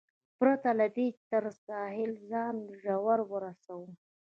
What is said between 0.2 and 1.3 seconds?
پرته له دې، چې